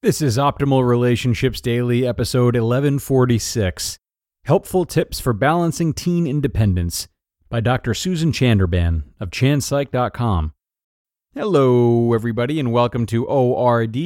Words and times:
This 0.00 0.22
is 0.22 0.38
Optimal 0.38 0.86
Relationships 0.86 1.60
Daily, 1.60 2.06
episode 2.06 2.54
1146 2.54 3.98
Helpful 4.44 4.84
Tips 4.84 5.18
for 5.18 5.32
Balancing 5.32 5.92
Teen 5.92 6.24
Independence 6.24 7.08
by 7.48 7.58
Dr. 7.58 7.94
Susan 7.94 8.30
Chanderbhan 8.30 9.02
of 9.18 9.30
chandpsych.com. 9.30 10.52
Hello, 11.34 12.12
everybody, 12.12 12.60
and 12.60 12.70
welcome 12.70 13.06
to 13.06 13.26
ORD. 13.26 13.96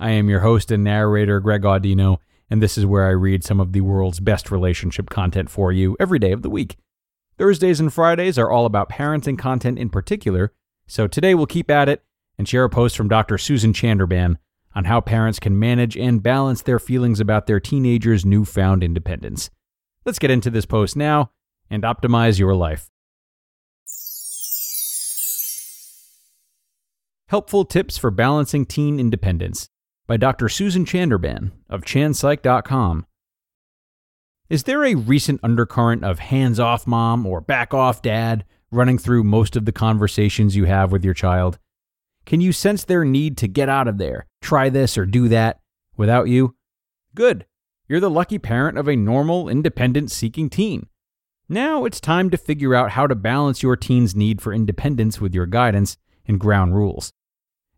I 0.00 0.10
am 0.12 0.30
your 0.30 0.40
host 0.40 0.70
and 0.70 0.82
narrator, 0.82 1.40
Greg 1.40 1.64
Audino, 1.64 2.16
and 2.48 2.62
this 2.62 2.78
is 2.78 2.86
where 2.86 3.06
I 3.06 3.10
read 3.10 3.44
some 3.44 3.60
of 3.60 3.74
the 3.74 3.82
world's 3.82 4.20
best 4.20 4.50
relationship 4.50 5.10
content 5.10 5.50
for 5.50 5.70
you 5.70 5.98
every 6.00 6.18
day 6.18 6.32
of 6.32 6.40
the 6.40 6.48
week. 6.48 6.78
Thursdays 7.36 7.78
and 7.78 7.92
Fridays 7.92 8.38
are 8.38 8.50
all 8.50 8.64
about 8.64 8.88
parenting 8.88 9.38
content 9.38 9.78
in 9.78 9.90
particular, 9.90 10.54
so 10.86 11.06
today 11.06 11.34
we'll 11.34 11.44
keep 11.44 11.70
at 11.70 11.90
it 11.90 12.02
and 12.38 12.48
share 12.48 12.64
a 12.64 12.70
post 12.70 12.96
from 12.96 13.10
Dr. 13.10 13.36
Susan 13.36 13.74
Chanderbhan 13.74 14.38
on 14.76 14.84
how 14.84 15.00
parents 15.00 15.40
can 15.40 15.58
manage 15.58 15.96
and 15.96 16.22
balance 16.22 16.60
their 16.60 16.78
feelings 16.78 17.18
about 17.18 17.46
their 17.46 17.58
teenagers' 17.58 18.26
newfound 18.26 18.84
independence. 18.84 19.50
Let's 20.04 20.18
get 20.18 20.30
into 20.30 20.50
this 20.50 20.66
post 20.66 20.96
now 20.96 21.30
and 21.70 21.82
optimize 21.82 22.38
your 22.38 22.54
life. 22.54 22.90
Helpful 27.28 27.64
Tips 27.64 27.98
for 27.98 28.12
Balancing 28.12 28.66
Teen 28.66 29.00
Independence 29.00 29.68
by 30.06 30.16
Dr. 30.16 30.48
Susan 30.48 30.84
Chanderbhan 30.84 31.50
of 31.68 31.80
chandpsych.com. 31.82 33.06
Is 34.48 34.62
there 34.62 34.84
a 34.84 34.94
recent 34.94 35.40
undercurrent 35.42 36.04
of 36.04 36.20
hands 36.20 36.60
off 36.60 36.86
mom 36.86 37.26
or 37.26 37.40
back 37.40 37.74
off 37.74 38.02
dad 38.02 38.44
running 38.70 38.98
through 38.98 39.24
most 39.24 39.56
of 39.56 39.64
the 39.64 39.72
conversations 39.72 40.54
you 40.54 40.66
have 40.66 40.92
with 40.92 41.04
your 41.04 41.14
child? 41.14 41.58
Can 42.26 42.40
you 42.40 42.52
sense 42.52 42.82
their 42.82 43.04
need 43.04 43.36
to 43.38 43.48
get 43.48 43.68
out 43.68 43.86
of 43.86 43.98
there, 43.98 44.26
try 44.42 44.68
this 44.68 44.98
or 44.98 45.06
do 45.06 45.28
that 45.28 45.60
without 45.96 46.28
you? 46.28 46.56
Good. 47.14 47.46
You're 47.88 48.00
the 48.00 48.10
lucky 48.10 48.38
parent 48.38 48.76
of 48.76 48.88
a 48.88 48.96
normal, 48.96 49.48
independent 49.48 50.10
seeking 50.10 50.50
teen. 50.50 50.88
Now 51.48 51.84
it's 51.84 52.00
time 52.00 52.28
to 52.30 52.36
figure 52.36 52.74
out 52.74 52.90
how 52.90 53.06
to 53.06 53.14
balance 53.14 53.62
your 53.62 53.76
teen's 53.76 54.16
need 54.16 54.42
for 54.42 54.52
independence 54.52 55.20
with 55.20 55.32
your 55.32 55.46
guidance 55.46 55.98
and 56.26 56.40
ground 56.40 56.74
rules. 56.74 57.12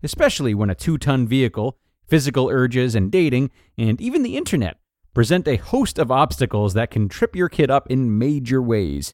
Especially 0.03 0.55
when 0.55 0.71
a 0.71 0.75
two 0.75 0.97
ton 0.97 1.29
vehicle, 1.29 1.77
physical 2.07 2.49
urges, 2.49 2.95
and 2.95 3.13
dating, 3.13 3.51
and 3.77 4.01
even 4.01 4.23
the 4.23 4.39
internet 4.39 4.79
present 5.13 5.47
a 5.47 5.57
host 5.57 5.99
of 5.99 6.11
obstacles 6.11 6.73
that 6.73 6.91
can 6.91 7.11
trip 7.11 7.37
your 7.37 7.51
kid 7.51 7.71
up 7.71 7.87
in 7.91 8.17
major 8.17 8.63
ways. 8.63 9.13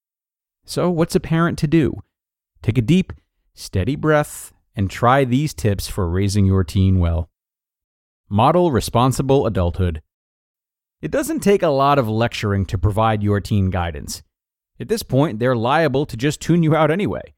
So, 0.65 0.91
what's 0.91 1.17
a 1.17 1.21
parent 1.21 1.59
to 1.59 1.67
do? 1.67 2.03
Take 2.63 2.79
a 2.79 2.83
deep, 2.83 3.13
steady 3.55 3.97
breath 3.97 4.54
and 4.77 4.91
try 4.91 5.25
these 5.25 5.55
tips 5.55 5.89
for 5.89 6.09
raising 6.09 6.45
your 6.45 6.65
teen 6.65 6.99
well. 6.99 7.31
Model 8.29 8.71
responsible 8.71 9.47
adulthood. 9.47 10.03
It 11.01 11.11
doesn't 11.11 11.41
take 11.41 11.63
a 11.63 11.69
lot 11.69 11.99
of 11.99 12.09
lecturing 12.09 12.65
to 12.67 12.79
provide 12.79 13.23
your 13.23 13.41
teen 13.41 13.71
guidance. 13.71 14.23
At 14.81 14.89
this 14.89 15.03
point, 15.03 15.39
they're 15.39 15.55
liable 15.55 16.07
to 16.07 16.17
just 16.17 16.41
tune 16.41 16.63
you 16.63 16.75
out 16.75 16.91
anyway. 16.91 17.35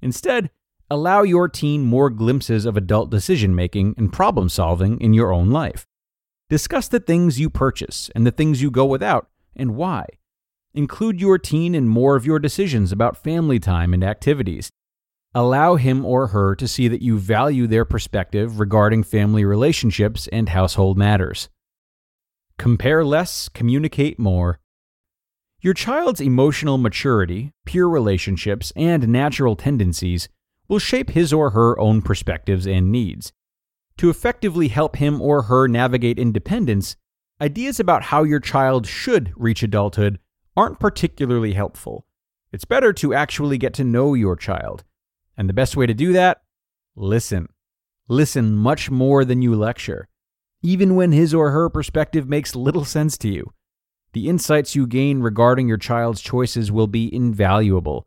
Instead, 0.00 0.50
allow 0.90 1.22
your 1.22 1.48
teen 1.48 1.84
more 1.84 2.10
glimpses 2.10 2.64
of 2.64 2.76
adult 2.76 3.10
decision 3.10 3.54
making 3.54 3.94
and 3.98 4.12
problem 4.12 4.48
solving 4.48 5.00
in 5.00 5.12
your 5.12 5.32
own 5.32 5.50
life. 5.50 5.86
Discuss 6.48 6.88
the 6.88 7.00
things 7.00 7.38
you 7.38 7.50
purchase 7.50 8.10
and 8.14 8.26
the 8.26 8.30
things 8.30 8.62
you 8.62 8.70
go 8.70 8.86
without 8.86 9.28
and 9.54 9.76
why. 9.76 10.06
Include 10.72 11.20
your 11.20 11.38
teen 11.38 11.74
in 11.74 11.88
more 11.88 12.16
of 12.16 12.24
your 12.24 12.38
decisions 12.38 12.92
about 12.92 13.22
family 13.22 13.58
time 13.58 13.92
and 13.92 14.04
activities. 14.04 14.70
Allow 15.34 15.76
him 15.76 16.06
or 16.06 16.28
her 16.28 16.54
to 16.54 16.66
see 16.66 16.88
that 16.88 17.02
you 17.02 17.18
value 17.18 17.66
their 17.66 17.84
perspective 17.84 18.58
regarding 18.58 19.02
family 19.02 19.44
relationships 19.44 20.26
and 20.28 20.48
household 20.48 20.96
matters. 20.96 21.50
Compare 22.56 23.04
less, 23.04 23.48
communicate 23.50 24.18
more. 24.18 24.58
Your 25.60 25.74
child's 25.74 26.20
emotional 26.20 26.78
maturity, 26.78 27.52
peer 27.66 27.86
relationships, 27.86 28.72
and 28.74 29.08
natural 29.08 29.54
tendencies 29.54 30.28
will 30.66 30.78
shape 30.78 31.10
his 31.10 31.32
or 31.32 31.50
her 31.50 31.78
own 31.78 32.00
perspectives 32.00 32.66
and 32.66 32.90
needs. 32.90 33.32
To 33.98 34.08
effectively 34.08 34.68
help 34.68 34.96
him 34.96 35.20
or 35.20 35.42
her 35.42 35.68
navigate 35.68 36.18
independence, 36.18 36.96
ideas 37.40 37.78
about 37.78 38.04
how 38.04 38.22
your 38.22 38.40
child 38.40 38.86
should 38.86 39.32
reach 39.36 39.62
adulthood 39.62 40.18
aren't 40.56 40.80
particularly 40.80 41.52
helpful. 41.52 42.06
It's 42.50 42.64
better 42.64 42.94
to 42.94 43.12
actually 43.12 43.58
get 43.58 43.74
to 43.74 43.84
know 43.84 44.14
your 44.14 44.34
child 44.34 44.84
and 45.38 45.48
the 45.48 45.54
best 45.54 45.76
way 45.76 45.86
to 45.86 45.94
do 45.94 46.12
that? 46.12 46.42
Listen. 46.96 47.48
Listen 48.08 48.56
much 48.56 48.90
more 48.90 49.24
than 49.24 49.40
you 49.40 49.54
lecture, 49.54 50.08
even 50.62 50.96
when 50.96 51.12
his 51.12 51.32
or 51.32 51.52
her 51.52 51.70
perspective 51.70 52.28
makes 52.28 52.56
little 52.56 52.84
sense 52.84 53.16
to 53.18 53.28
you. 53.28 53.52
The 54.12 54.28
insights 54.28 54.74
you 54.74 54.86
gain 54.86 55.20
regarding 55.20 55.68
your 55.68 55.76
child's 55.76 56.20
choices 56.20 56.72
will 56.72 56.86
be 56.86 57.14
invaluable. 57.14 58.06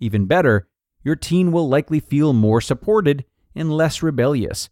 Even 0.00 0.26
better, 0.26 0.68
your 1.02 1.16
teen 1.16 1.52
will 1.52 1.68
likely 1.68 2.00
feel 2.00 2.32
more 2.32 2.60
supported 2.60 3.24
and 3.54 3.72
less 3.72 4.02
rebellious. 4.02 4.68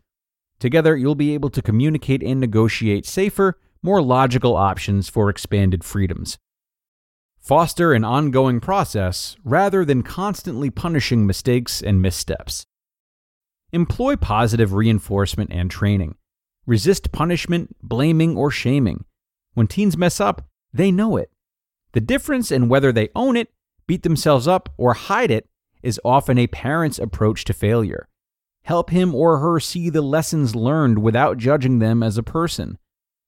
Together, 0.59 0.97
you'll 0.97 1.15
be 1.15 1.33
able 1.33 1.51
to 1.51 1.63
communicate 1.63 2.23
and 2.23 2.41
negotiate 2.41 3.07
safer, 3.07 3.59
more 3.83 4.03
logical 4.03 4.57
options 4.57 5.09
for 5.09 5.31
expanded 5.31 5.85
freedoms. 5.85 6.39
Foster 7.45 7.93
an 7.93 8.05
ongoing 8.05 8.59
process 8.59 9.37
rather 9.45 9.85
than 9.85 10.03
constantly 10.03 10.71
punishing 10.71 11.27
mistakes 11.27 11.83
and 11.83 12.01
missteps. 12.01 12.65
Employ 13.71 14.17
positive 14.17 14.73
reinforcement 14.73 15.51
and 15.53 15.71
training. 15.71 16.15
Resist 16.65 17.13
punishment, 17.13 17.77
blaming, 17.83 18.35
or 18.35 18.51
shaming. 18.51 19.05
When 19.53 19.67
teens 19.67 19.95
mess 19.95 20.21
up, 20.21 20.49
they 20.73 20.91
know 20.91 21.19
it. 21.19 21.31
The 21.93 22.01
difference 22.01 22.51
in 22.51 22.71
whether 22.71 22.93
they 22.93 23.11
own 23.15 23.37
it, 23.37 23.53
beat 23.87 24.05
themselves 24.05 24.49
up, 24.49 24.71
or 24.79 24.95
hide 24.95 25.31
it 25.31 25.47
is 25.83 26.01
often 26.03 26.39
a 26.39 26.47
parent's 26.47 26.99
approach 26.99 27.45
to 27.45 27.53
failure. 27.53 28.09
Help 28.63 28.89
him 28.89 29.15
or 29.15 29.41
her 29.41 29.61
see 29.61 29.91
the 29.91 30.01
lessons 30.01 30.57
learned 30.57 31.01
without 31.01 31.37
judging 31.37 31.79
them 31.79 32.03
as 32.03 32.17
a 32.17 32.23
person. 32.23 32.79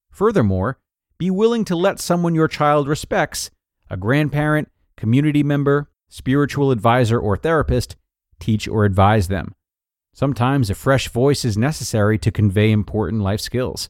Furthermore, 0.09 0.79
be 1.19 1.29
willing 1.29 1.63
to 1.65 1.75
let 1.75 1.99
someone 1.99 2.33
your 2.33 2.47
child 2.47 2.87
respects 2.87 3.51
a 3.89 3.97
grandparent, 3.97 4.69
community 4.95 5.43
member, 5.43 5.89
spiritual 6.09 6.71
advisor, 6.71 7.19
or 7.19 7.37
therapist 7.37 7.95
teach 8.39 8.67
or 8.67 8.85
advise 8.85 9.27
them. 9.27 9.53
Sometimes 10.13 10.69
a 10.69 10.75
fresh 10.75 11.09
voice 11.09 11.45
is 11.45 11.57
necessary 11.57 12.17
to 12.19 12.31
convey 12.31 12.71
important 12.71 13.21
life 13.21 13.41
skills. 13.41 13.89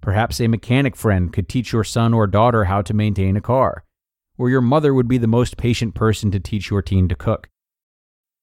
Perhaps 0.00 0.40
a 0.40 0.48
mechanic 0.48 0.96
friend 0.96 1.32
could 1.32 1.48
teach 1.48 1.72
your 1.72 1.84
son 1.84 2.12
or 2.12 2.26
daughter 2.26 2.64
how 2.64 2.82
to 2.82 2.94
maintain 2.94 3.36
a 3.36 3.40
car, 3.40 3.84
or 4.36 4.50
your 4.50 4.60
mother 4.60 4.92
would 4.92 5.06
be 5.06 5.18
the 5.18 5.28
most 5.28 5.56
patient 5.56 5.94
person 5.94 6.30
to 6.32 6.40
teach 6.40 6.70
your 6.70 6.82
teen 6.82 7.08
to 7.08 7.14
cook. 7.14 7.48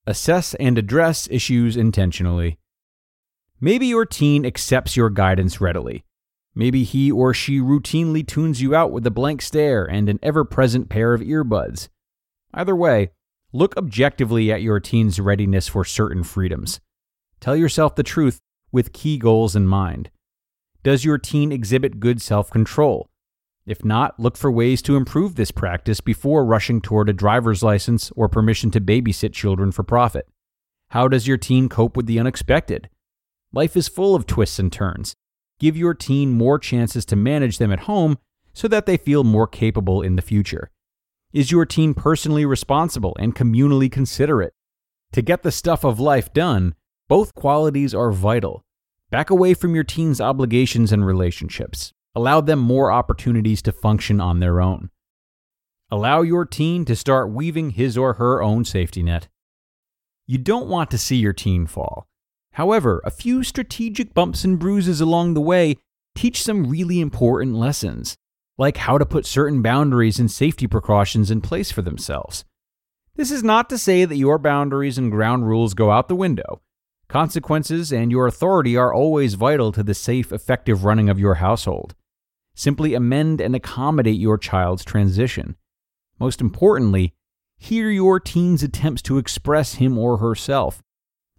Assess 0.07 0.53
and 0.55 0.77
address 0.77 1.27
issues 1.29 1.75
intentionally. 1.75 2.57
Maybe 3.59 3.87
your 3.87 4.05
teen 4.05 4.45
accepts 4.45 4.95
your 4.95 5.09
guidance 5.09 5.59
readily, 5.59 6.05
Maybe 6.55 6.83
he 6.83 7.11
or 7.11 7.33
she 7.33 7.59
routinely 7.59 8.25
tunes 8.25 8.61
you 8.61 8.75
out 8.75 8.91
with 8.91 9.05
a 9.05 9.11
blank 9.11 9.41
stare 9.41 9.85
and 9.85 10.09
an 10.09 10.19
ever 10.21 10.43
present 10.43 10.89
pair 10.89 11.13
of 11.13 11.21
earbuds. 11.21 11.89
Either 12.53 12.75
way, 12.75 13.11
look 13.53 13.77
objectively 13.77 14.51
at 14.51 14.61
your 14.61 14.79
teen's 14.79 15.19
readiness 15.19 15.67
for 15.67 15.85
certain 15.85 16.23
freedoms. 16.23 16.79
Tell 17.39 17.55
yourself 17.55 17.95
the 17.95 18.03
truth 18.03 18.39
with 18.71 18.93
key 18.93 19.17
goals 19.17 19.55
in 19.55 19.67
mind. 19.67 20.09
Does 20.83 21.05
your 21.05 21.17
teen 21.17 21.51
exhibit 21.51 21.99
good 21.99 22.21
self 22.21 22.49
control? 22.49 23.09
If 23.65 23.85
not, 23.85 24.19
look 24.19 24.35
for 24.35 24.51
ways 24.51 24.81
to 24.83 24.95
improve 24.95 25.35
this 25.35 25.51
practice 25.51 26.01
before 26.01 26.43
rushing 26.43 26.81
toward 26.81 27.07
a 27.07 27.13
driver's 27.13 27.61
license 27.61 28.11
or 28.15 28.27
permission 28.27 28.71
to 28.71 28.81
babysit 28.81 29.33
children 29.33 29.71
for 29.71 29.83
profit. 29.83 30.27
How 30.89 31.07
does 31.07 31.27
your 31.27 31.37
teen 31.37 31.69
cope 31.69 31.95
with 31.95 32.07
the 32.07 32.19
unexpected? 32.19 32.89
Life 33.53 33.77
is 33.77 33.87
full 33.87 34.15
of 34.15 34.25
twists 34.25 34.57
and 34.57 34.71
turns. 34.71 35.13
Give 35.59 35.75
your 35.75 35.93
teen 35.93 36.31
more 36.31 36.57
chances 36.57 37.05
to 37.05 37.15
manage 37.15 37.57
them 37.57 37.71
at 37.71 37.81
home 37.81 38.17
so 38.53 38.67
that 38.67 38.85
they 38.85 38.97
feel 38.97 39.23
more 39.23 39.47
capable 39.47 40.01
in 40.01 40.15
the 40.15 40.21
future. 40.21 40.71
Is 41.31 41.51
your 41.51 41.65
teen 41.65 41.93
personally 41.93 42.45
responsible 42.45 43.15
and 43.19 43.35
communally 43.35 43.91
considerate? 43.91 44.53
To 45.11 45.21
get 45.21 45.43
the 45.43 45.51
stuff 45.51 45.83
of 45.83 45.99
life 45.99 46.33
done, 46.33 46.75
both 47.07 47.35
qualities 47.35 47.93
are 47.93 48.11
vital. 48.11 48.63
Back 49.11 49.29
away 49.29 49.53
from 49.53 49.75
your 49.75 49.83
teen's 49.83 50.21
obligations 50.21 50.91
and 50.91 51.05
relationships. 51.05 51.93
Allow 52.15 52.41
them 52.41 52.59
more 52.59 52.91
opportunities 52.91 53.61
to 53.63 53.71
function 53.71 54.19
on 54.19 54.39
their 54.39 54.59
own. 54.61 54.89
Allow 55.91 56.21
your 56.21 56.45
teen 56.45 56.85
to 56.85 56.95
start 56.95 57.31
weaving 57.31 57.71
his 57.71 57.97
or 57.97 58.13
her 58.13 58.41
own 58.41 58.65
safety 58.65 59.03
net. 59.03 59.27
You 60.27 60.37
don't 60.37 60.67
want 60.67 60.91
to 60.91 60.97
see 60.97 61.15
your 61.15 61.33
teen 61.33 61.65
fall. 61.65 62.08
However, 62.59 63.01
a 63.05 63.09
few 63.09 63.41
strategic 63.41 64.13
bumps 64.13 64.43
and 64.43 64.59
bruises 64.59 64.99
along 64.99 65.33
the 65.33 65.39
way 65.39 65.77
teach 66.13 66.43
some 66.43 66.69
really 66.69 66.99
important 66.99 67.55
lessons, 67.55 68.17
like 68.57 68.75
how 68.75 68.97
to 68.97 69.05
put 69.05 69.25
certain 69.25 69.61
boundaries 69.61 70.19
and 70.19 70.29
safety 70.29 70.67
precautions 70.67 71.31
in 71.31 71.39
place 71.39 71.71
for 71.71 71.81
themselves. 71.81 72.43
This 73.15 73.31
is 73.31 73.45
not 73.45 73.69
to 73.69 73.77
say 73.77 74.03
that 74.03 74.17
your 74.17 74.37
boundaries 74.37 74.97
and 74.97 75.09
ground 75.09 75.47
rules 75.47 75.73
go 75.73 75.89
out 75.89 76.09
the 76.09 76.17
window. 76.17 76.59
Consequences 77.07 77.93
and 77.93 78.11
your 78.11 78.27
authority 78.27 78.75
are 78.75 78.93
always 78.93 79.35
vital 79.35 79.71
to 79.71 79.81
the 79.81 79.93
safe, 79.93 80.33
effective 80.33 80.83
running 80.83 81.09
of 81.09 81.17
your 81.17 81.35
household. 81.35 81.95
Simply 82.55 82.93
amend 82.93 83.39
and 83.39 83.55
accommodate 83.55 84.19
your 84.19 84.37
child's 84.37 84.83
transition. 84.83 85.55
Most 86.19 86.41
importantly, 86.41 87.13
hear 87.57 87.89
your 87.89 88.19
teen's 88.19 88.63
attempts 88.63 89.01
to 89.03 89.17
express 89.17 89.75
him 89.75 89.97
or 89.97 90.17
herself. 90.17 90.83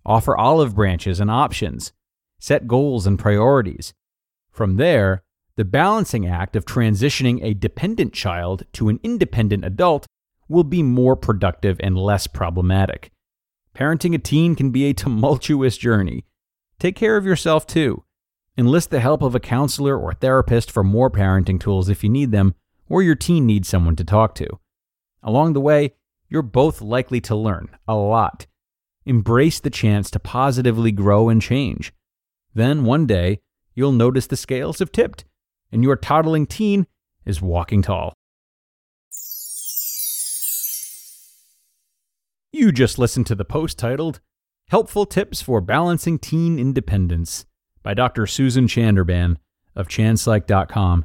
Offer 0.04 0.36
olive 0.36 0.74
branches 0.74 1.20
and 1.20 1.30
options. 1.30 1.92
Set 2.38 2.66
goals 2.66 3.06
and 3.06 3.18
priorities. 3.18 3.92
From 4.50 4.76
there, 4.76 5.22
the 5.56 5.64
balancing 5.64 6.26
act 6.26 6.56
of 6.56 6.64
transitioning 6.64 7.42
a 7.42 7.54
dependent 7.54 8.12
child 8.12 8.64
to 8.72 8.88
an 8.88 8.98
independent 9.02 9.64
adult 9.64 10.06
will 10.48 10.64
be 10.64 10.82
more 10.82 11.16
productive 11.16 11.78
and 11.82 11.96
less 11.98 12.26
problematic. 12.26 13.10
Parenting 13.74 14.14
a 14.14 14.18
teen 14.18 14.54
can 14.54 14.70
be 14.70 14.84
a 14.84 14.94
tumultuous 14.94 15.76
journey. 15.76 16.24
Take 16.78 16.96
care 16.96 17.16
of 17.16 17.26
yourself 17.26 17.66
too. 17.66 18.04
Enlist 18.56 18.90
the 18.90 19.00
help 19.00 19.22
of 19.22 19.34
a 19.34 19.40
counselor 19.40 19.98
or 19.98 20.12
therapist 20.12 20.70
for 20.70 20.82
more 20.82 21.10
parenting 21.10 21.60
tools 21.60 21.88
if 21.88 22.02
you 22.02 22.10
need 22.10 22.32
them, 22.32 22.54
or 22.88 23.02
your 23.02 23.14
teen 23.14 23.46
needs 23.46 23.68
someone 23.68 23.96
to 23.96 24.04
talk 24.04 24.34
to. 24.34 24.58
Along 25.22 25.52
the 25.52 25.60
way, 25.60 25.94
you're 26.28 26.42
both 26.42 26.80
likely 26.80 27.20
to 27.22 27.36
learn 27.36 27.68
a 27.86 27.94
lot. 27.94 28.46
Embrace 29.10 29.58
the 29.58 29.70
chance 29.70 30.08
to 30.08 30.20
positively 30.20 30.92
grow 30.92 31.28
and 31.28 31.42
change. 31.42 31.92
Then, 32.54 32.84
one 32.84 33.06
day, 33.06 33.40
you'll 33.74 33.90
notice 33.90 34.28
the 34.28 34.36
scales 34.36 34.78
have 34.78 34.92
tipped, 34.92 35.24
and 35.72 35.82
your 35.82 35.96
toddling 35.96 36.46
teen 36.46 36.86
is 37.24 37.42
walking 37.42 37.82
tall. 37.82 38.14
You 42.52 42.70
just 42.70 43.00
listened 43.00 43.26
to 43.26 43.34
the 43.34 43.44
post 43.44 43.80
titled 43.80 44.20
Helpful 44.68 45.06
Tips 45.06 45.42
for 45.42 45.60
Balancing 45.60 46.20
Teen 46.20 46.56
Independence 46.56 47.46
by 47.82 47.94
Dr. 47.94 48.28
Susan 48.28 48.68
Chanderbhan 48.68 49.38
of 49.74 49.88
chandpsych.com. 49.88 51.04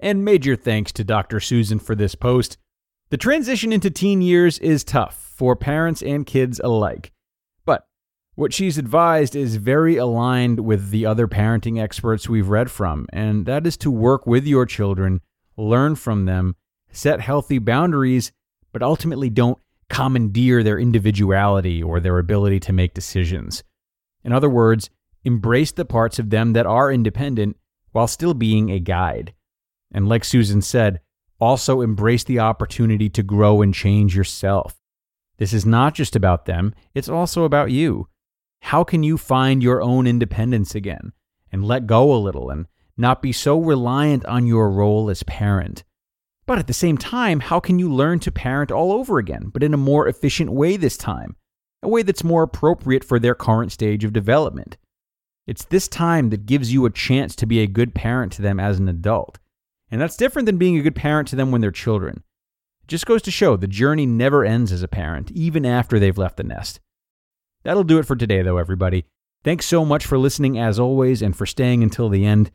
And 0.00 0.24
major 0.24 0.56
thanks 0.56 0.92
to 0.92 1.04
Dr. 1.04 1.40
Susan 1.40 1.78
for 1.78 1.94
this 1.94 2.14
post. 2.14 2.58
The 3.10 3.16
transition 3.16 3.72
into 3.72 3.90
teen 3.90 4.22
years 4.22 4.58
is 4.58 4.84
tough 4.84 5.32
for 5.36 5.56
parents 5.56 6.02
and 6.02 6.26
kids 6.26 6.60
alike. 6.62 7.12
But 7.64 7.86
what 8.34 8.52
she's 8.52 8.78
advised 8.78 9.36
is 9.36 9.56
very 9.56 9.96
aligned 9.96 10.60
with 10.60 10.90
the 10.90 11.06
other 11.06 11.28
parenting 11.28 11.80
experts 11.80 12.28
we've 12.28 12.48
read 12.48 12.70
from, 12.70 13.06
and 13.12 13.46
that 13.46 13.66
is 13.66 13.76
to 13.78 13.90
work 13.90 14.26
with 14.26 14.46
your 14.46 14.66
children, 14.66 15.20
learn 15.56 15.94
from 15.94 16.24
them, 16.24 16.56
set 16.90 17.20
healthy 17.20 17.58
boundaries, 17.58 18.32
but 18.72 18.82
ultimately 18.82 19.30
don't 19.30 19.58
commandeer 19.88 20.62
their 20.62 20.78
individuality 20.78 21.82
or 21.82 22.00
their 22.00 22.18
ability 22.18 22.58
to 22.58 22.72
make 22.72 22.94
decisions. 22.94 23.62
In 24.24 24.32
other 24.32 24.50
words, 24.50 24.90
embrace 25.24 25.72
the 25.72 25.84
parts 25.84 26.18
of 26.18 26.30
them 26.30 26.52
that 26.54 26.66
are 26.66 26.90
independent 26.90 27.56
while 27.92 28.08
still 28.08 28.34
being 28.34 28.70
a 28.70 28.80
guide. 28.80 29.34
And 29.94 30.08
like 30.08 30.24
Susan 30.24 30.60
said, 30.60 31.00
also 31.40 31.80
embrace 31.80 32.24
the 32.24 32.40
opportunity 32.40 33.08
to 33.08 33.22
grow 33.22 33.62
and 33.62 33.72
change 33.72 34.14
yourself. 34.14 34.76
This 35.38 35.52
is 35.52 35.64
not 35.64 35.94
just 35.94 36.14
about 36.16 36.44
them, 36.44 36.74
it's 36.94 37.08
also 37.08 37.44
about 37.44 37.70
you. 37.70 38.08
How 38.60 38.82
can 38.82 39.02
you 39.02 39.16
find 39.16 39.62
your 39.62 39.80
own 39.82 40.06
independence 40.06 40.74
again 40.74 41.12
and 41.52 41.64
let 41.64 41.86
go 41.86 42.12
a 42.12 42.16
little 42.16 42.50
and 42.50 42.66
not 42.96 43.22
be 43.22 43.32
so 43.32 43.58
reliant 43.58 44.24
on 44.26 44.46
your 44.46 44.70
role 44.70 45.08
as 45.10 45.22
parent? 45.22 45.84
But 46.46 46.58
at 46.58 46.66
the 46.66 46.72
same 46.72 46.98
time, 46.98 47.40
how 47.40 47.60
can 47.60 47.78
you 47.78 47.92
learn 47.92 48.18
to 48.20 48.32
parent 48.32 48.70
all 48.70 48.92
over 48.92 49.18
again, 49.18 49.50
but 49.52 49.62
in 49.62 49.74
a 49.74 49.78
more 49.78 50.08
efficient 50.08 50.50
way 50.52 50.76
this 50.76 50.96
time? 50.96 51.36
A 51.82 51.88
way 51.88 52.02
that's 52.02 52.24
more 52.24 52.42
appropriate 52.42 53.04
for 53.04 53.18
their 53.18 53.34
current 53.34 53.72
stage 53.72 54.04
of 54.04 54.12
development. 54.12 54.76
It's 55.46 55.64
this 55.66 55.88
time 55.88 56.30
that 56.30 56.46
gives 56.46 56.72
you 56.72 56.86
a 56.86 56.90
chance 56.90 57.36
to 57.36 57.46
be 57.46 57.60
a 57.60 57.66
good 57.66 57.94
parent 57.94 58.32
to 58.32 58.42
them 58.42 58.58
as 58.58 58.78
an 58.78 58.88
adult. 58.88 59.38
And 59.90 60.00
that's 60.00 60.16
different 60.16 60.46
than 60.46 60.58
being 60.58 60.78
a 60.78 60.82
good 60.82 60.96
parent 60.96 61.28
to 61.28 61.36
them 61.36 61.50
when 61.50 61.60
they're 61.60 61.70
children. 61.70 62.22
It 62.82 62.88
just 62.88 63.06
goes 63.06 63.22
to 63.22 63.30
show 63.30 63.56
the 63.56 63.66
journey 63.66 64.06
never 64.06 64.44
ends 64.44 64.72
as 64.72 64.82
a 64.82 64.88
parent, 64.88 65.30
even 65.32 65.64
after 65.64 65.98
they've 65.98 66.18
left 66.18 66.36
the 66.36 66.42
nest. 66.42 66.80
That'll 67.62 67.84
do 67.84 67.98
it 67.98 68.06
for 68.06 68.16
today, 68.16 68.42
though, 68.42 68.58
everybody. 68.58 69.06
Thanks 69.42 69.66
so 69.66 69.84
much 69.84 70.06
for 70.06 70.18
listening, 70.18 70.58
as 70.58 70.78
always, 70.78 71.22
and 71.22 71.36
for 71.36 71.46
staying 71.46 71.82
until 71.82 72.08
the 72.08 72.24
end. 72.24 72.50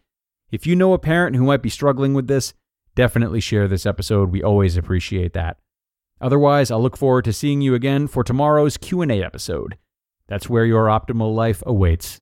If 0.52 0.66
you 0.66 0.76
know 0.76 0.94
a 0.94 1.00
parent 1.00 1.36
who 1.36 1.46
might 1.46 1.62
be 1.62 1.70
struggling 1.70 2.14
with 2.14 2.28
this, 2.28 2.54
definitely 2.96 3.40
share 3.40 3.68
this 3.68 3.86
episode. 3.86 4.32
We 4.32 4.44
always 4.44 4.76
appreciate 4.78 5.34
that. 5.34 5.58
Otherwise, 6.22 6.70
I'll 6.70 6.82
look 6.82 6.98
forward 6.98 7.26
to 7.26 7.34
seeing 7.34 7.62
you 7.62 7.76
again 7.76 8.08
for 8.08 8.24
tomorrow's 8.24 8.78
Q&A 8.78 9.24
episode. 9.24 9.78
That's 10.28 10.50
where 10.50 10.66
your 10.66 10.88
optimal 10.88 11.34
life 11.34 11.64
awaits. 11.66 12.20